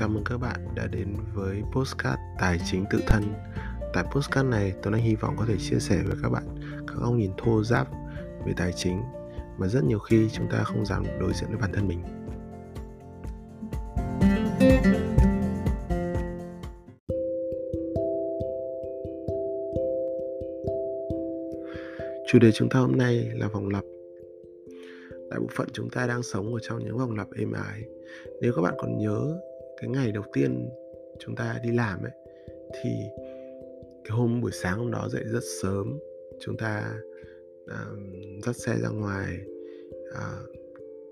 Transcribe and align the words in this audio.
chào 0.00 0.08
mừng 0.08 0.24
các 0.24 0.38
bạn 0.38 0.60
đã 0.74 0.86
đến 0.86 1.16
với 1.34 1.62
Postcard 1.72 2.20
Tài 2.38 2.58
chính 2.70 2.84
tự 2.90 3.00
thân. 3.06 3.22
Tại 3.92 4.04
Postcard 4.14 4.48
này, 4.48 4.72
Tuấn 4.82 4.94
Anh 4.94 5.02
hy 5.02 5.14
vọng 5.14 5.34
có 5.38 5.44
thể 5.48 5.56
chia 5.58 5.78
sẻ 5.78 6.02
với 6.06 6.16
các 6.22 6.28
bạn 6.28 6.42
các 6.86 6.94
góc 6.96 7.14
nhìn 7.14 7.30
thô 7.38 7.64
giáp 7.64 7.88
về 8.46 8.52
tài 8.56 8.72
chính 8.72 9.02
mà 9.58 9.68
rất 9.68 9.84
nhiều 9.84 9.98
khi 9.98 10.28
chúng 10.32 10.48
ta 10.50 10.58
không 10.58 10.86
dám 10.86 11.04
đối 11.20 11.32
diện 11.32 11.48
với 11.48 11.58
bản 11.58 11.72
thân 11.72 11.88
mình. 11.88 12.02
Chủ 22.32 22.38
đề 22.38 22.52
chúng 22.52 22.68
ta 22.68 22.80
hôm 22.80 22.96
nay 22.96 23.30
là 23.34 23.48
vòng 23.48 23.68
lặp. 23.68 23.84
Đại 25.30 25.40
bộ 25.40 25.46
phận 25.56 25.68
chúng 25.72 25.90
ta 25.90 26.06
đang 26.06 26.22
sống 26.22 26.54
ở 26.54 26.60
trong 26.62 26.78
những 26.84 26.98
vòng 26.98 27.16
lặp 27.16 27.28
êm 27.38 27.52
ái. 27.52 27.82
Nếu 28.40 28.52
các 28.56 28.62
bạn 28.62 28.74
còn 28.78 28.98
nhớ 28.98 29.40
cái 29.80 29.90
ngày 29.90 30.12
đầu 30.12 30.24
tiên 30.32 30.68
chúng 31.18 31.36
ta 31.36 31.60
đi 31.62 31.70
làm 31.72 32.02
ấy 32.02 32.12
thì 32.82 32.90
cái 34.04 34.10
hôm 34.10 34.40
buổi 34.40 34.52
sáng 34.52 34.78
hôm 34.78 34.90
đó 34.90 35.08
dậy 35.08 35.24
rất 35.32 35.42
sớm 35.62 35.98
chúng 36.40 36.56
ta 36.56 36.94
uh, 37.64 37.98
dắt 38.44 38.56
xe 38.56 38.76
ra 38.82 38.88
ngoài 38.88 39.38
uh, 40.10 40.50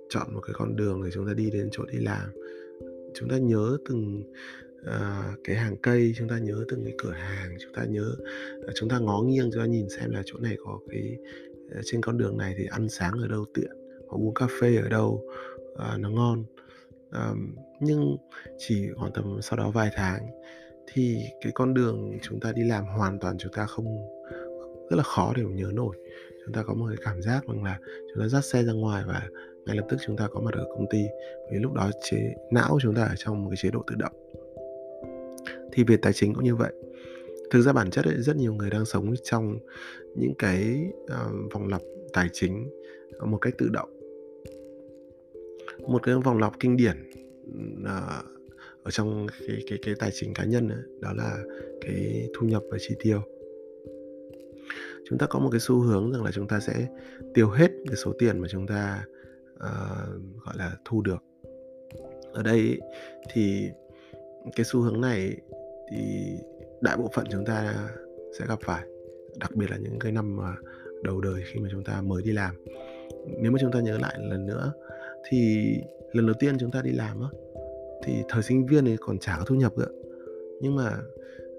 chọn 0.09 0.35
một 0.35 0.41
cái 0.41 0.55
con 0.55 0.77
đường 0.77 1.03
để 1.05 1.11
chúng 1.13 1.27
ta 1.27 1.33
đi 1.35 1.51
đến 1.51 1.69
chỗ 1.73 1.85
đi 1.93 1.99
làm. 1.99 2.29
Chúng 3.15 3.29
ta 3.29 3.39
nhớ 3.39 3.77
từng 3.89 4.23
uh, 4.81 5.45
cái 5.45 5.57
hàng 5.57 5.77
cây 5.83 6.13
chúng 6.17 6.29
ta 6.29 6.39
nhớ 6.39 6.65
từng 6.69 6.85
cái 6.85 6.95
cửa 6.99 7.13
hàng 7.13 7.57
chúng 7.61 7.73
ta 7.73 7.85
nhớ 7.85 8.15
uh, 8.59 8.71
chúng 8.75 8.89
ta 8.89 8.99
ngó 8.99 9.23
nghiêng 9.23 9.51
chúng 9.53 9.63
ta 9.63 9.67
nhìn 9.67 9.89
xem 9.89 10.11
là 10.11 10.23
chỗ 10.27 10.39
này 10.39 10.57
có 10.65 10.81
cái 10.89 11.17
uh, 11.79 11.83
trên 11.85 12.03
con 12.03 12.19
đường 12.19 12.39
này 12.39 12.55
thì 12.59 12.67
ăn 12.71 12.89
sáng 12.89 13.13
ở 13.23 13.29
đâu 13.29 13.45
tiện 13.55 13.71
hoặc 14.09 14.19
uống 14.19 14.35
cà 14.35 14.47
phê 14.61 14.77
ở 14.77 14.89
đâu 14.89 15.25
uh, 15.73 16.01
nó 16.01 16.11
ngon 16.11 16.45
um, 17.13 17.55
nhưng 17.81 18.17
chỉ 18.59 18.89
khoảng 18.97 19.13
tầm 19.13 19.39
sau 19.43 19.57
đó 19.57 19.71
vài 19.71 19.91
tháng 19.95 20.27
thì 20.93 21.25
cái 21.41 21.53
con 21.55 21.75
đường 21.75 22.19
chúng 22.23 22.41
ta 22.41 22.53
đi 22.53 22.65
làm 22.65 22.85
hoàn 22.85 23.19
toàn 23.19 23.39
chúng 23.39 23.53
ta 23.53 23.67
không 23.67 23.87
rất 24.91 24.97
là 24.97 25.03
khó 25.03 25.33
để 25.37 25.43
nhớ 25.43 25.71
nổi. 25.75 25.97
Chúng 26.45 26.55
ta 26.55 26.63
có 26.63 26.75
một 26.75 26.87
cái 26.89 27.05
cảm 27.05 27.23
giác 27.23 27.47
rằng 27.49 27.65
là 27.65 27.79
chúng 27.83 28.23
ta 28.23 28.29
dắt 28.29 28.45
xe 28.45 28.63
ra 28.63 28.73
ngoài 28.73 29.05
và 29.07 29.29
ngay 29.67 29.77
lập 29.77 29.87
tức 29.89 29.97
chúng 30.07 30.17
ta 30.17 30.29
có 30.31 30.41
mặt 30.41 30.55
ở 30.55 30.65
công 30.71 30.87
ty. 30.91 31.05
Vì 31.53 31.59
lúc 31.59 31.73
đó 31.73 31.91
chế 32.11 32.35
não 32.51 32.79
chúng 32.83 32.95
ta 32.95 33.03
ở 33.03 33.15
trong 33.17 33.45
một 33.45 33.51
cái 33.51 33.57
chế 33.57 33.71
độ 33.71 33.83
tự 33.87 33.95
động. 33.99 34.13
Thì 35.73 35.85
về 35.85 35.97
tài 35.97 36.13
chính 36.13 36.35
cũng 36.35 36.45
như 36.45 36.57
vậy. 36.57 36.73
Thực 37.51 37.63
ra 37.63 37.73
bản 37.73 37.91
chất 37.91 38.05
ấy, 38.05 38.15
rất 38.19 38.37
nhiều 38.37 38.55
người 38.55 38.71
đang 38.71 38.85
sống 38.85 39.15
trong 39.25 39.59
những 40.17 40.35
cái 40.39 40.91
uh, 41.05 41.53
vòng 41.53 41.69
lặp 41.69 41.83
tài 42.13 42.29
chính 42.33 42.71
một 43.27 43.39
cách 43.39 43.55
tự 43.59 43.69
động 43.73 43.98
một 45.89 46.03
cái 46.03 46.15
vòng 46.15 46.39
lặp 46.39 46.61
kinh 46.61 46.77
điển 46.77 47.11
là 47.85 48.23
ở 48.83 48.91
trong 48.91 49.27
cái 49.49 49.59
cái 49.71 49.79
cái 49.83 49.95
tài 49.99 50.11
chính 50.13 50.35
cá 50.35 50.45
nhân 50.45 50.69
ấy, 50.69 50.79
đó 51.01 51.13
là 51.17 51.39
cái 51.81 52.29
thu 52.35 52.47
nhập 52.47 52.63
và 52.71 52.79
chi 52.81 52.95
tiêu. 52.99 53.23
Chúng 55.09 55.19
ta 55.19 55.27
có 55.27 55.39
một 55.39 55.49
cái 55.53 55.61
xu 55.61 55.81
hướng 55.81 56.13
rằng 56.13 56.25
là 56.25 56.31
chúng 56.33 56.49
ta 56.49 56.61
sẽ 56.61 56.87
tiêu 57.35 57.51
hết 57.51 57.71
cái 57.87 57.97
số 57.97 58.13
tiền 58.19 58.39
mà 58.39 58.49
chúng 58.49 58.67
ta 58.67 59.05
uh, 59.55 60.45
gọi 60.45 60.55
là 60.57 60.77
thu 60.85 61.03
được. 61.03 61.25
Ở 62.33 62.43
đây 62.43 62.79
thì 63.33 63.69
cái 64.57 64.65
xu 64.65 64.81
hướng 64.81 65.01
này 65.01 65.37
thì 65.91 65.99
đại 66.81 66.97
bộ 66.97 67.11
phận 67.15 67.27
chúng 67.31 67.45
ta 67.45 67.89
sẽ 68.39 68.47
gặp 68.49 68.59
phải 68.63 68.87
đặc 69.41 69.57
biệt 69.57 69.71
là 69.71 69.77
những 69.77 69.99
cái 69.99 70.13
năm 70.13 70.37
mà 70.37 70.55
đầu 71.03 71.21
đời 71.21 71.43
khi 71.47 71.61
mà 71.61 71.69
chúng 71.73 71.85
ta 71.85 72.03
mới 72.03 72.23
đi 72.23 72.33
làm. 72.33 72.55
Nếu 73.41 73.53
mà 73.53 73.59
chúng 73.61 73.73
ta 73.73 73.81
nhớ 73.81 73.99
lại 73.99 74.19
lần 74.31 74.47
nữa 74.47 74.73
thì 75.29 75.73
lần 76.13 76.27
đầu 76.27 76.35
tiên 76.39 76.57
chúng 76.61 76.71
ta 76.71 76.83
đi 76.83 76.93
làm 76.93 77.23
á 77.23 77.29
thì 78.05 78.13
thời 78.29 78.43
sinh 78.43 78.67
viên 78.67 78.85
thì 78.85 78.97
còn 79.01 79.19
chả 79.19 79.37
có 79.39 79.45
thu 79.45 79.55
nhập 79.55 79.79
nữa. 79.79 79.89
Nhưng 80.61 80.77
mà 80.77 80.91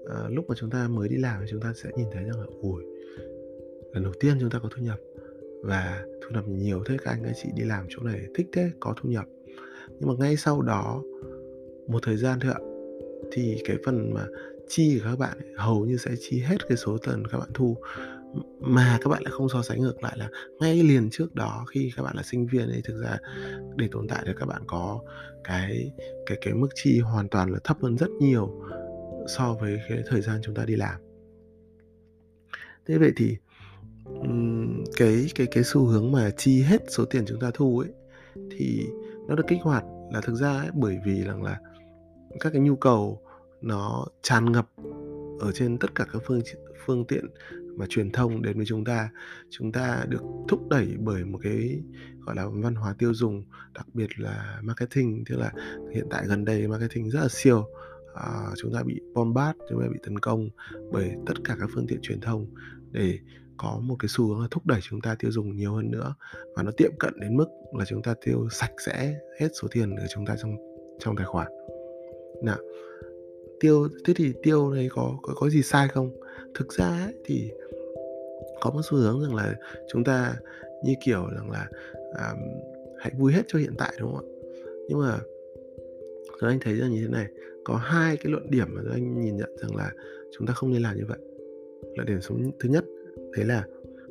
à, 0.06 0.28
lúc 0.28 0.44
mà 0.48 0.54
chúng 0.58 0.70
ta 0.70 0.88
mới 0.88 1.08
đi 1.08 1.16
làm 1.16 1.40
thì 1.40 1.46
chúng 1.50 1.60
ta 1.60 1.72
sẽ 1.82 1.90
nhìn 1.96 2.06
thấy 2.12 2.24
rằng 2.24 2.40
là 2.40 2.46
ui 2.60 2.82
lần 3.92 4.02
đầu 4.02 4.12
tiên 4.20 4.36
chúng 4.40 4.50
ta 4.50 4.58
có 4.62 4.68
thu 4.76 4.82
nhập 4.82 4.98
và 5.62 6.04
thu 6.22 6.28
nhập 6.34 6.44
nhiều 6.48 6.82
thế 6.86 6.96
các 7.04 7.10
anh 7.10 7.22
các 7.24 7.32
chị 7.42 7.48
đi 7.56 7.64
làm 7.64 7.86
chỗ 7.88 8.02
này 8.02 8.20
thích 8.34 8.46
thế 8.52 8.70
có 8.80 8.94
thu 8.96 9.08
nhập. 9.08 9.24
Nhưng 9.98 10.08
mà 10.08 10.14
ngay 10.18 10.36
sau 10.36 10.62
đó 10.62 11.02
một 11.86 11.98
thời 12.02 12.16
gian 12.16 12.40
thôi 12.40 12.52
ạ 12.52 12.60
thì 13.32 13.62
cái 13.64 13.76
phần 13.84 14.14
mà 14.14 14.26
chi 14.68 14.98
của 14.98 15.04
các 15.10 15.18
bạn 15.18 15.38
hầu 15.56 15.84
như 15.84 15.96
sẽ 15.96 16.10
chi 16.20 16.40
hết 16.40 16.68
cái 16.68 16.76
số 16.76 16.98
tiền 16.98 17.22
các 17.30 17.38
bạn 17.38 17.48
thu 17.54 17.76
mà 18.60 18.98
các 19.00 19.08
bạn 19.08 19.22
lại 19.22 19.32
không 19.32 19.48
so 19.48 19.62
sánh 19.62 19.80
ngược 19.80 20.02
lại 20.02 20.18
là 20.18 20.28
ngay 20.60 20.82
liền 20.82 21.08
trước 21.10 21.34
đó 21.34 21.64
khi 21.70 21.92
các 21.96 22.02
bạn 22.02 22.16
là 22.16 22.22
sinh 22.22 22.46
viên 22.46 22.70
thì 22.74 22.80
thực 22.84 23.02
ra 23.02 23.18
để 23.76 23.88
tồn 23.92 24.08
tại 24.08 24.22
thì 24.26 24.32
các 24.38 24.46
bạn 24.46 24.62
có 24.66 25.00
cái 25.44 25.92
cái 26.26 26.38
cái 26.40 26.54
mức 26.54 26.68
chi 26.74 27.00
hoàn 27.00 27.28
toàn 27.28 27.52
là 27.52 27.58
thấp 27.64 27.76
hơn 27.82 27.98
rất 27.98 28.10
nhiều 28.20 28.62
so 29.36 29.54
với 29.54 29.78
cái 29.88 30.02
thời 30.08 30.20
gian 30.20 30.40
chúng 30.42 30.54
ta 30.54 30.64
đi 30.64 30.76
làm. 30.76 31.00
Thế 32.86 32.98
vậy 32.98 33.12
thì 33.16 33.36
cái 34.96 35.26
cái 35.34 35.46
cái 35.50 35.64
xu 35.64 35.86
hướng 35.86 36.12
mà 36.12 36.30
chi 36.36 36.62
hết 36.62 36.82
số 36.88 37.04
tiền 37.04 37.24
chúng 37.26 37.40
ta 37.40 37.50
thu 37.54 37.78
ấy 37.78 37.90
thì 38.50 38.86
nó 39.28 39.34
được 39.34 39.44
kích 39.48 39.62
hoạt 39.62 39.84
là 40.12 40.20
thực 40.20 40.34
ra 40.34 40.58
ấy, 40.58 40.68
bởi 40.74 40.98
vì 41.04 41.24
rằng 41.24 41.42
là 41.42 41.60
các 42.40 42.52
cái 42.52 42.62
nhu 42.62 42.76
cầu 42.76 43.20
nó 43.60 44.06
tràn 44.22 44.52
ngập 44.52 44.66
ở 45.40 45.52
trên 45.52 45.78
tất 45.78 45.94
cả 45.94 46.06
các 46.12 46.22
phương 46.26 46.40
phương 46.86 47.04
tiện 47.04 47.24
mà 47.76 47.86
truyền 47.88 48.10
thông 48.10 48.42
đến 48.42 48.56
với 48.56 48.66
chúng 48.66 48.84
ta. 48.84 49.10
Chúng 49.50 49.72
ta 49.72 50.04
được 50.08 50.22
thúc 50.48 50.68
đẩy 50.68 50.88
bởi 50.98 51.24
một 51.24 51.38
cái 51.42 51.82
gọi 52.20 52.36
là 52.36 52.46
văn 52.46 52.74
hóa 52.74 52.94
tiêu 52.98 53.14
dùng 53.14 53.44
đặc 53.74 53.86
biệt 53.94 54.10
là 54.16 54.60
marketing. 54.62 55.24
Tức 55.28 55.36
là 55.36 55.52
hiện 55.94 56.06
tại 56.10 56.24
gần 56.26 56.44
đây 56.44 56.68
marketing 56.68 57.10
rất 57.10 57.20
là 57.20 57.28
siêu. 57.30 57.64
À, 58.14 58.46
chúng 58.56 58.74
ta 58.74 58.82
bị 58.82 59.00
bombard 59.14 59.58
chúng 59.70 59.80
ta 59.82 59.88
bị 59.92 59.98
tấn 60.02 60.18
công 60.18 60.48
bởi 60.92 61.10
tất 61.26 61.34
cả 61.44 61.56
các 61.60 61.70
phương 61.74 61.86
tiện 61.86 61.98
truyền 62.02 62.20
thông 62.20 62.46
để 62.90 63.18
có 63.56 63.80
một 63.82 63.96
cái 63.98 64.08
xu 64.08 64.28
hướng 64.28 64.40
là 64.40 64.48
thúc 64.50 64.66
đẩy 64.66 64.80
chúng 64.82 65.00
ta 65.00 65.14
tiêu 65.18 65.30
dùng 65.30 65.56
nhiều 65.56 65.74
hơn 65.74 65.90
nữa. 65.90 66.14
Và 66.56 66.62
nó 66.62 66.70
tiệm 66.76 66.90
cận 66.98 67.20
đến 67.20 67.36
mức 67.36 67.46
là 67.78 67.84
chúng 67.84 68.02
ta 68.02 68.14
tiêu 68.24 68.48
sạch 68.50 68.72
sẽ 68.86 69.14
hết 69.40 69.48
số 69.62 69.68
tiền 69.70 69.90
của 69.90 70.06
chúng 70.14 70.26
ta 70.26 70.36
trong 70.42 70.56
trong 70.98 71.16
tài 71.16 71.26
khoản. 71.26 71.48
Nào 72.42 72.58
tiêu 73.60 73.88
thế 74.04 74.14
thì 74.16 74.32
tiêu 74.42 74.70
này 74.70 74.88
có 74.90 75.18
có, 75.22 75.34
có 75.36 75.48
gì 75.48 75.62
sai 75.62 75.88
không? 75.88 76.10
Thực 76.54 76.72
ra 76.72 76.88
ấy, 76.88 77.14
thì 77.24 77.50
có 78.60 78.70
một 78.70 78.80
xu 78.90 78.96
hướng 78.96 79.22
rằng 79.22 79.34
là 79.34 79.54
chúng 79.92 80.04
ta 80.04 80.34
như 80.84 80.94
kiểu 81.04 81.28
rằng 81.36 81.50
là 81.50 81.68
um, 81.94 82.38
hãy 82.98 83.12
vui 83.18 83.32
hết 83.32 83.42
cho 83.48 83.58
hiện 83.58 83.74
tại 83.78 83.94
đúng 84.00 84.14
không 84.14 84.24
ạ? 84.24 84.28
Nhưng 84.88 84.98
mà 84.98 85.18
rồi 86.40 86.50
anh 86.50 86.60
thấy 86.60 86.76
ra 86.76 86.86
như 86.86 87.00
thế 87.02 87.08
này 87.08 87.26
có 87.64 87.76
hai 87.76 88.16
cái 88.16 88.32
luận 88.32 88.50
điểm 88.50 88.66
mà 88.70 88.82
anh 88.92 89.20
nhìn 89.20 89.36
nhận 89.36 89.56
rằng 89.56 89.76
là 89.76 89.92
chúng 90.32 90.46
ta 90.46 90.52
không 90.52 90.72
nên 90.72 90.82
làm 90.82 90.96
như 90.96 91.04
vậy. 91.08 91.18
Luận 91.96 92.06
điểm 92.06 92.20
số 92.20 92.34
thứ 92.60 92.68
nhất 92.68 92.84
đấy 93.36 93.44
là 93.44 93.66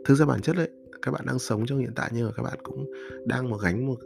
thực 0.06 0.16
ra 0.16 0.26
bản 0.26 0.42
chất 0.42 0.56
đấy 0.56 0.70
các 1.02 1.12
bạn 1.12 1.26
đang 1.28 1.40
sống 1.40 1.66
trong 1.66 1.80
hiện 1.80 1.92
tại 1.96 2.12
nhưng 2.14 2.26
mà 2.26 2.32
các 2.36 2.44
bạn 2.44 2.60
cũng 2.64 2.92
đang 3.26 3.50
một 3.50 3.58
gánh 3.64 3.86
một 3.86 4.00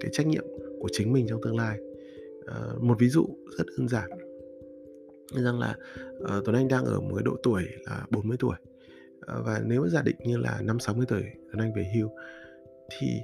cái 0.00 0.10
trách 0.12 0.26
nhiệm 0.26 0.44
của 0.80 0.88
chính 0.92 1.12
mình 1.12 1.26
trong 1.28 1.40
tương 1.42 1.56
lai. 1.56 1.78
Uh, 2.40 2.82
một 2.82 2.96
ví 2.98 3.08
dụ 3.08 3.26
rất 3.58 3.64
đơn 3.78 3.88
giản 3.88 4.27
rằng 5.32 5.58
là 5.58 5.74
uh, 6.22 6.44
Tuấn 6.44 6.56
Anh 6.56 6.68
đang 6.68 6.84
ở 6.84 7.00
một 7.00 7.14
cái 7.14 7.22
độ 7.24 7.36
tuổi 7.42 7.62
là 7.86 8.06
40 8.10 8.36
tuổi 8.40 8.56
uh, 9.16 9.46
và 9.46 9.60
nếu 9.64 9.88
giả 9.88 10.02
định 10.02 10.16
như 10.24 10.36
là 10.36 10.60
năm 10.62 10.80
60 10.80 11.06
tuổi 11.08 11.22
Tuấn 11.52 11.64
Anh 11.64 11.72
về 11.74 11.92
hưu 11.94 12.08
thì 12.90 13.20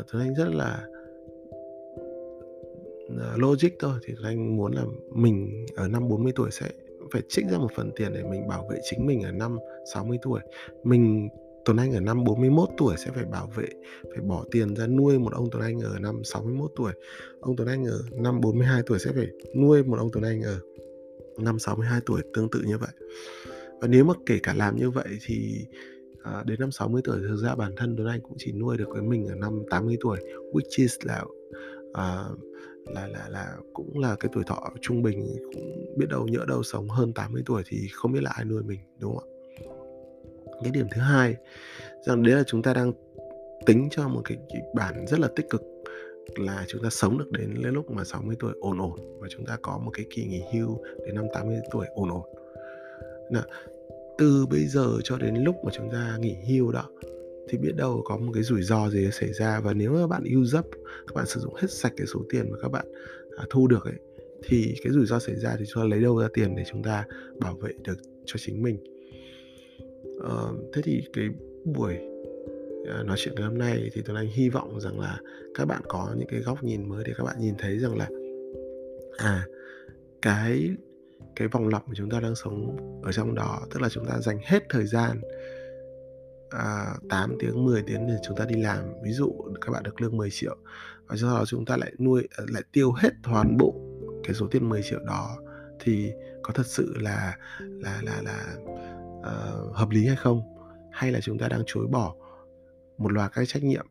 uh, 0.00 0.06
Tuấn 0.12 0.22
Anh 0.22 0.34
rất 0.34 0.48
là 0.48 0.86
uh, 3.06 3.38
logic 3.38 3.70
thôi 3.78 3.98
thì 4.02 4.14
Tuấn 4.16 4.26
Anh 4.26 4.56
muốn 4.56 4.72
là 4.72 4.84
mình 5.14 5.66
ở 5.76 5.88
năm 5.88 6.08
40 6.08 6.32
tuổi 6.36 6.50
sẽ 6.50 6.66
phải 7.12 7.22
trích 7.28 7.46
ra 7.46 7.58
một 7.58 7.70
phần 7.76 7.90
tiền 7.96 8.12
để 8.14 8.22
mình 8.30 8.48
bảo 8.48 8.68
vệ 8.70 8.78
chính 8.90 9.06
mình 9.06 9.22
ở 9.22 9.32
năm 9.32 9.58
60 9.94 10.18
tuổi 10.22 10.40
mình 10.82 11.28
Tuấn 11.64 11.76
Anh 11.76 11.92
ở 11.92 12.00
năm 12.00 12.24
41 12.24 12.68
tuổi 12.76 12.94
sẽ 12.98 13.10
phải 13.14 13.24
bảo 13.24 13.48
vệ, 13.56 13.66
phải 14.02 14.20
bỏ 14.20 14.44
tiền 14.50 14.76
ra 14.76 14.86
nuôi 14.86 15.18
một 15.18 15.32
ông 15.32 15.48
Tuấn 15.50 15.62
Anh 15.62 15.80
ở 15.80 15.98
năm 15.98 16.24
61 16.24 16.72
tuổi. 16.76 16.92
Ông 17.40 17.56
Tuấn 17.56 17.68
Anh 17.68 17.84
ở 17.84 18.00
năm 18.12 18.40
42 18.40 18.82
tuổi 18.86 18.98
sẽ 18.98 19.12
phải 19.14 19.26
nuôi 19.56 19.82
một 19.82 19.96
ông 19.98 20.08
Tuấn 20.12 20.24
Anh 20.24 20.42
ở 20.42 20.60
năm 21.38 21.58
62 21.58 22.00
tuổi 22.06 22.22
tương 22.34 22.50
tự 22.50 22.62
như 22.66 22.78
vậy. 22.78 22.90
Và 23.80 23.88
nếu 23.88 24.04
mà 24.04 24.14
kể 24.26 24.38
cả 24.42 24.54
làm 24.54 24.76
như 24.76 24.90
vậy 24.90 25.18
thì 25.26 25.66
à, 26.22 26.42
đến 26.46 26.60
năm 26.60 26.70
60 26.70 27.02
tuổi 27.04 27.18
thực 27.28 27.36
ra 27.36 27.54
bản 27.54 27.72
thân 27.76 27.96
Tuấn 27.96 28.08
Anh 28.08 28.20
cũng 28.20 28.36
chỉ 28.38 28.52
nuôi 28.52 28.76
được 28.76 28.88
với 28.88 29.02
mình 29.02 29.26
ở 29.26 29.34
năm 29.34 29.62
80 29.70 29.96
tuổi 30.00 30.18
which 30.52 30.70
is 30.76 30.96
là 31.02 31.24
à, 31.92 32.24
là 32.86 33.06
là 33.06 33.28
là 33.28 33.56
cũng 33.72 33.98
là 33.98 34.16
cái 34.20 34.30
tuổi 34.34 34.44
thọ 34.46 34.70
trung 34.80 35.02
bình 35.02 35.26
cũng 35.54 35.94
biết 35.98 36.06
đâu 36.08 36.26
nhỡ 36.28 36.44
đâu 36.48 36.62
sống 36.62 36.88
hơn 36.88 37.12
80 37.12 37.42
tuổi 37.46 37.62
thì 37.66 37.88
không 37.92 38.12
biết 38.12 38.22
là 38.22 38.30
ai 38.30 38.44
nuôi 38.44 38.62
mình 38.62 38.80
đúng 38.98 39.16
không 39.16 39.24
ạ? 39.24 39.36
Cái 40.62 40.70
điểm 40.70 40.86
thứ 40.90 41.00
hai 41.00 41.36
rằng 42.06 42.22
đấy 42.22 42.34
là 42.34 42.42
chúng 42.46 42.62
ta 42.62 42.74
đang 42.74 42.92
tính 43.66 43.88
cho 43.90 44.08
một 44.08 44.22
cái 44.24 44.38
kịch 44.52 44.64
bản 44.74 45.06
rất 45.06 45.20
là 45.20 45.28
tích 45.36 45.46
cực 45.50 45.62
là 46.36 46.64
chúng 46.68 46.82
ta 46.82 46.90
sống 46.90 47.18
được 47.18 47.30
đến 47.30 47.54
lúc 47.54 47.90
mà 47.90 48.04
60 48.04 48.36
tuổi 48.38 48.52
ổn 48.60 48.78
ổn 48.78 49.18
và 49.20 49.28
chúng 49.30 49.46
ta 49.46 49.58
có 49.62 49.78
một 49.78 49.90
cái 49.94 50.06
kỳ 50.10 50.24
nghỉ 50.24 50.42
hưu 50.52 50.78
đến 51.06 51.14
năm 51.14 51.24
80 51.34 51.56
tuổi 51.70 51.86
ổn 51.94 52.10
ổn. 52.10 52.22
Nào, 53.30 53.44
từ 54.18 54.46
bây 54.50 54.66
giờ 54.66 54.98
cho 55.04 55.16
đến 55.16 55.34
lúc 55.34 55.56
mà 55.64 55.70
chúng 55.74 55.90
ta 55.90 56.16
nghỉ 56.20 56.36
hưu 56.48 56.72
đó 56.72 56.84
thì 57.48 57.58
biết 57.58 57.72
đâu 57.76 58.02
có 58.04 58.16
một 58.16 58.32
cái 58.34 58.42
rủi 58.42 58.62
ro 58.62 58.88
gì 58.90 59.08
xảy 59.12 59.32
ra 59.32 59.60
và 59.60 59.72
nếu 59.72 59.92
mà 59.92 60.06
bạn 60.06 60.22
use 60.40 60.58
up 60.58 60.66
các 61.06 61.14
bạn 61.14 61.26
sử 61.26 61.40
dụng 61.40 61.54
hết 61.54 61.70
sạch 61.70 61.92
cái 61.96 62.06
số 62.06 62.20
tiền 62.30 62.50
mà 62.50 62.58
các 62.62 62.68
bạn 62.68 62.86
à, 63.36 63.44
thu 63.50 63.66
được 63.66 63.84
ấy 63.84 63.94
thì 64.44 64.74
cái 64.82 64.92
rủi 64.92 65.06
ro 65.06 65.18
xảy 65.18 65.36
ra 65.36 65.56
thì 65.58 65.64
chúng 65.68 65.82
ta 65.82 65.88
lấy 65.88 66.00
đâu 66.00 66.20
ra 66.20 66.28
tiền 66.34 66.56
để 66.56 66.62
chúng 66.70 66.82
ta 66.82 67.04
bảo 67.40 67.54
vệ 67.54 67.70
được 67.84 67.98
cho 68.24 68.36
chính 68.38 68.62
mình 68.62 68.78
à, 70.28 70.34
thế 70.72 70.82
thì 70.84 71.02
cái 71.12 71.28
buổi 71.64 71.96
Ờ, 72.86 73.02
nói 73.02 73.16
chuyện 73.20 73.34
ngày 73.34 73.44
hôm 73.44 73.58
nay 73.58 73.90
thì 73.92 74.02
tôi 74.04 74.16
anh 74.16 74.26
hy 74.26 74.48
vọng 74.48 74.80
rằng 74.80 75.00
là 75.00 75.18
các 75.54 75.64
bạn 75.64 75.82
có 75.88 76.14
những 76.16 76.28
cái 76.28 76.40
góc 76.40 76.64
nhìn 76.64 76.88
mới 76.88 77.04
để 77.06 77.12
các 77.16 77.24
bạn 77.24 77.36
nhìn 77.40 77.54
thấy 77.58 77.78
rằng 77.78 77.96
là 77.96 78.08
à 79.18 79.46
cái 80.22 80.70
cái 81.36 81.48
vòng 81.48 81.68
lặp 81.68 81.88
mà 81.88 81.94
chúng 81.96 82.10
ta 82.10 82.20
đang 82.20 82.34
sống 82.34 82.76
ở 83.02 83.12
trong 83.12 83.34
đó 83.34 83.60
tức 83.70 83.82
là 83.82 83.88
chúng 83.88 84.06
ta 84.06 84.18
dành 84.20 84.38
hết 84.44 84.62
thời 84.68 84.86
gian 84.86 85.20
à, 86.50 86.94
8 87.08 87.36
tiếng 87.38 87.64
10 87.64 87.82
tiếng 87.86 88.06
để 88.06 88.14
chúng 88.22 88.36
ta 88.36 88.44
đi 88.44 88.62
làm 88.62 88.84
ví 89.02 89.12
dụ 89.12 89.32
các 89.60 89.72
bạn 89.72 89.82
được 89.82 90.00
lương 90.00 90.16
10 90.16 90.30
triệu 90.30 90.56
và 91.06 91.16
sau 91.16 91.30
đó 91.30 91.44
chúng 91.46 91.64
ta 91.64 91.76
lại 91.76 91.92
nuôi 91.98 92.28
ờ, 92.36 92.46
lại 92.48 92.62
tiêu 92.72 92.92
hết 92.92 93.10
toàn 93.22 93.56
bộ 93.56 93.74
cái 94.24 94.34
số 94.34 94.46
tiền 94.50 94.68
10 94.68 94.82
triệu 94.82 95.00
đó 95.06 95.36
thì 95.80 96.12
có 96.42 96.52
thật 96.52 96.66
sự 96.66 96.94
là 97.00 97.36
là 97.60 98.00
là 98.02 98.22
là 98.22 98.54
uh, 99.20 99.76
hợp 99.76 99.90
lý 99.90 100.06
hay 100.06 100.16
không? 100.16 100.42
Hay 100.92 101.12
là 101.12 101.20
chúng 101.20 101.38
ta 101.38 101.48
đang 101.48 101.62
chối 101.66 101.86
bỏ? 101.86 102.14
Một 103.00 103.12
loạt 103.12 103.32
các 103.34 103.44
trách 103.48 103.62
nhiệm 103.62 103.86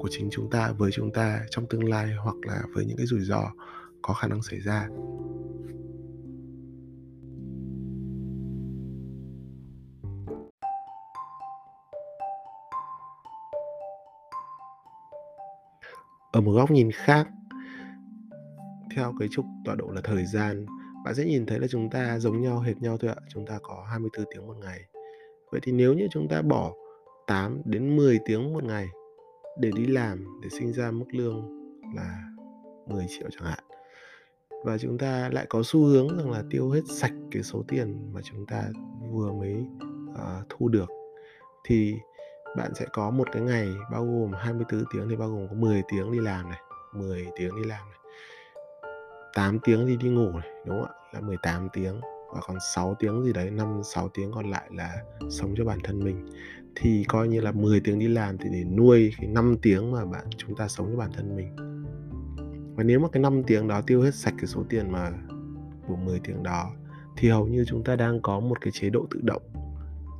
của 0.00 0.08
chính 0.10 0.28
chúng 0.30 0.50
ta 0.50 0.72
với 0.78 0.90
chúng 0.92 1.12
ta 1.12 1.40
trong 1.50 1.66
tương 1.66 1.88
lai 1.88 2.14
hoặc 2.24 2.36
là 2.42 2.62
với 2.74 2.84
những 2.84 2.96
cái 2.96 3.06
rủi 3.06 3.20
ro 3.20 3.52
có 4.02 4.14
khả 4.14 4.28
năng 4.28 4.42
xảy 4.42 4.60
ra. 4.60 4.88
Ở 16.32 16.40
một 16.40 16.52
góc 16.52 16.70
nhìn 16.70 16.90
khác, 16.90 17.28
theo 18.96 19.14
cái 19.18 19.28
trục 19.32 19.44
tọa 19.64 19.74
độ 19.74 19.90
là 19.90 20.00
thời 20.04 20.26
gian, 20.26 20.66
bạn 21.04 21.14
sẽ 21.14 21.24
nhìn 21.24 21.46
thấy 21.46 21.58
là 21.60 21.66
chúng 21.66 21.90
ta 21.90 22.18
giống 22.18 22.42
nhau, 22.42 22.60
hệt 22.60 22.76
nhau 22.76 22.96
thôi 23.00 23.10
ạ. 23.10 23.16
Chúng 23.28 23.46
ta 23.46 23.58
có 23.62 23.86
24 23.90 24.26
tiếng 24.34 24.46
một 24.46 24.56
ngày. 24.60 24.80
Vậy 25.52 25.60
thì 25.64 25.72
nếu 25.72 25.94
như 25.94 26.08
chúng 26.10 26.28
ta 26.28 26.42
bỏ 26.42 26.72
8 27.30 27.62
đến 27.64 27.96
10 27.96 28.18
tiếng 28.24 28.52
một 28.52 28.64
ngày 28.64 28.88
để 29.58 29.70
đi 29.76 29.86
làm 29.86 30.40
để 30.42 30.48
sinh 30.48 30.72
ra 30.72 30.90
mức 30.90 31.04
lương 31.12 31.48
là 31.96 32.24
10 32.86 33.06
triệu 33.08 33.28
chẳng 33.30 33.48
hạn. 33.48 33.64
Và 34.64 34.78
chúng 34.78 34.98
ta 34.98 35.30
lại 35.32 35.46
có 35.48 35.62
xu 35.64 35.84
hướng 35.84 36.16
rằng 36.16 36.30
là 36.30 36.42
tiêu 36.50 36.70
hết 36.70 36.80
sạch 36.88 37.12
cái 37.30 37.42
số 37.42 37.64
tiền 37.68 38.12
mà 38.12 38.20
chúng 38.24 38.46
ta 38.46 38.62
vừa 39.12 39.32
mới 39.32 39.54
uh, 40.12 40.46
thu 40.48 40.68
được. 40.68 40.88
Thì 41.64 41.94
bạn 42.56 42.74
sẽ 42.74 42.86
có 42.92 43.10
một 43.10 43.28
cái 43.32 43.42
ngày 43.42 43.68
bao 43.92 44.04
gồm 44.04 44.32
24 44.32 44.84
tiếng 44.92 45.08
thì 45.10 45.16
bao 45.16 45.28
gồm 45.28 45.48
có 45.48 45.54
10 45.54 45.82
tiếng 45.88 46.12
đi 46.12 46.20
làm 46.20 46.50
này 46.50 46.60
10 46.92 47.26
tiếng 47.38 47.56
đi 47.56 47.68
làm 47.68 47.80
này 47.90 47.98
8 49.34 49.58
tiếng 49.58 49.86
thì 49.86 49.96
đi 49.96 50.08
ngủ 50.08 50.30
này 50.32 50.48
đúng 50.66 50.82
không 50.82 50.90
ạ? 50.90 50.94
Là 51.12 51.20
18 51.20 51.68
tiếng 51.72 52.00
và 52.34 52.40
còn 52.46 52.56
6 52.74 52.96
tiếng 52.98 53.24
gì 53.24 53.32
đấy 53.32 53.50
5 53.50 53.80
6 53.84 54.08
tiếng 54.08 54.32
còn 54.32 54.50
lại 54.50 54.70
là 54.74 55.02
sống 55.30 55.54
cho 55.56 55.64
bản 55.64 55.78
thân 55.84 56.04
mình. 56.04 56.26
Thì 56.74 57.04
coi 57.08 57.28
như 57.28 57.40
là 57.40 57.52
10 57.52 57.80
tiếng 57.80 57.98
đi 57.98 58.08
làm 58.08 58.38
thì 58.38 58.48
để 58.52 58.64
nuôi 58.64 59.12
cái 59.18 59.26
5 59.26 59.56
tiếng 59.62 59.92
mà 59.92 60.04
bạn 60.04 60.24
chúng 60.36 60.56
ta 60.56 60.68
sống 60.68 60.88
cho 60.90 60.96
bản 60.96 61.10
thân 61.12 61.36
mình. 61.36 61.56
Và 62.76 62.84
nếu 62.84 63.00
mà 63.00 63.08
cái 63.08 63.22
5 63.22 63.42
tiếng 63.46 63.68
đó 63.68 63.80
tiêu 63.86 64.02
hết 64.02 64.14
sạch 64.14 64.34
cái 64.38 64.46
số 64.46 64.64
tiền 64.68 64.92
mà 64.92 65.10
của 65.88 65.96
10 65.96 66.20
tiếng 66.20 66.42
đó 66.42 66.70
thì 67.16 67.28
hầu 67.28 67.46
như 67.46 67.64
chúng 67.68 67.84
ta 67.84 67.96
đang 67.96 68.20
có 68.22 68.40
một 68.40 68.60
cái 68.60 68.70
chế 68.72 68.90
độ 68.90 69.06
tự 69.10 69.20
động 69.22 69.42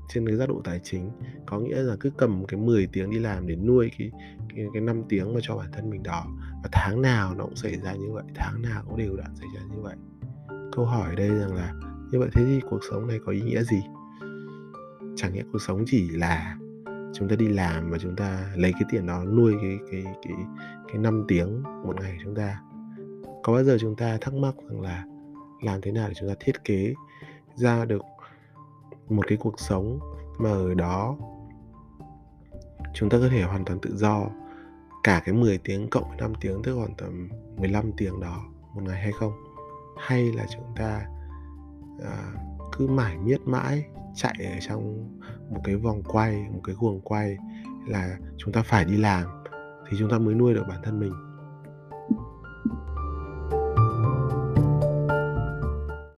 trên 0.08 0.26
cái 0.26 0.36
giác 0.36 0.48
độ 0.48 0.60
tài 0.64 0.80
chính. 0.84 1.10
Có 1.46 1.58
nghĩa 1.58 1.82
là 1.82 1.96
cứ 2.00 2.10
cầm 2.16 2.44
cái 2.48 2.60
10 2.60 2.86
tiếng 2.92 3.10
đi 3.10 3.18
làm 3.18 3.46
để 3.46 3.56
nuôi 3.56 3.90
cái 3.98 4.10
cái, 4.56 4.66
cái 4.72 4.82
5 4.82 5.02
tiếng 5.08 5.34
mà 5.34 5.40
cho 5.42 5.56
bản 5.56 5.72
thân 5.72 5.90
mình 5.90 6.02
đó. 6.02 6.26
Và 6.62 6.68
tháng 6.72 7.02
nào 7.02 7.34
nó 7.34 7.44
cũng 7.44 7.56
xảy 7.56 7.76
ra 7.76 7.92
như 7.92 8.12
vậy 8.12 8.24
tháng 8.34 8.62
nào 8.62 8.82
cũng 8.88 8.98
đều 8.98 9.16
đặn 9.16 9.36
xảy 9.36 9.48
ra 9.54 9.60
như 9.74 9.82
vậy. 9.82 9.96
Câu 10.72 10.84
hỏi 10.84 11.10
ở 11.10 11.14
đây 11.14 11.28
rằng 11.28 11.54
là 11.54 11.74
như 12.10 12.18
vậy 12.18 12.28
thế 12.32 12.44
thì 12.44 12.60
cuộc 12.70 12.80
sống 12.90 13.06
này 13.06 13.18
có 13.26 13.32
ý 13.32 13.40
nghĩa 13.40 13.62
gì? 13.62 13.82
Chẳng 15.16 15.34
nhẽ 15.34 15.42
cuộc 15.52 15.58
sống 15.58 15.84
chỉ 15.86 16.10
là 16.10 16.56
chúng 17.14 17.28
ta 17.28 17.36
đi 17.36 17.48
làm 17.48 17.90
và 17.90 17.98
chúng 17.98 18.16
ta 18.16 18.52
lấy 18.54 18.72
cái 18.72 18.82
tiền 18.90 19.06
đó 19.06 19.24
nuôi 19.24 19.54
cái 19.62 19.78
cái 19.90 20.04
cái 20.22 20.36
cái 20.88 20.98
năm 20.98 21.24
tiếng 21.28 21.62
một 21.62 22.00
ngày 22.00 22.18
chúng 22.24 22.34
ta. 22.34 22.60
Có 23.42 23.52
bao 23.52 23.64
giờ 23.64 23.76
chúng 23.80 23.96
ta 23.96 24.18
thắc 24.20 24.34
mắc 24.34 24.54
rằng 24.68 24.80
là 24.80 25.04
làm 25.62 25.80
thế 25.80 25.92
nào 25.92 26.08
để 26.08 26.14
chúng 26.14 26.28
ta 26.28 26.34
thiết 26.40 26.64
kế 26.64 26.94
ra 27.54 27.84
được 27.84 28.02
một 29.08 29.26
cái 29.28 29.38
cuộc 29.40 29.60
sống 29.60 29.98
mà 30.38 30.50
ở 30.50 30.74
đó 30.74 31.16
chúng 32.94 33.08
ta 33.08 33.18
có 33.18 33.28
thể 33.28 33.42
hoàn 33.42 33.64
toàn 33.64 33.78
tự 33.80 33.96
do 33.96 34.26
cả 35.02 35.22
cái 35.24 35.34
10 35.34 35.58
tiếng 35.58 35.88
cộng 35.90 36.08
với 36.08 36.18
5 36.18 36.32
tiếng, 36.40 36.62
tức 36.62 36.74
khoảng 36.74 36.94
tầm 36.94 37.28
15 37.56 37.92
tiếng 37.96 38.20
đó 38.20 38.44
một 38.74 38.82
ngày 38.84 39.02
hay 39.02 39.12
không? 39.12 39.32
Hay 39.98 40.32
là 40.32 40.46
chúng 40.50 40.64
ta 40.76 41.06
à, 42.04 42.32
cứ 42.72 42.86
mãi 42.86 43.18
miết 43.18 43.40
mãi 43.44 43.84
chạy 44.14 44.34
ở 44.44 44.60
trong 44.60 45.10
một 45.50 45.60
cái 45.64 45.76
vòng 45.76 46.02
quay 46.02 46.46
một 46.52 46.60
cái 46.64 46.74
guồng 46.78 47.00
quay 47.00 47.36
là 47.86 48.16
chúng 48.36 48.52
ta 48.52 48.62
phải 48.62 48.84
đi 48.84 48.96
làm 48.96 49.28
thì 49.90 49.96
chúng 49.98 50.10
ta 50.10 50.18
mới 50.18 50.34
nuôi 50.34 50.54
được 50.54 50.64
bản 50.68 50.80
thân 50.84 51.00
mình. 51.00 51.12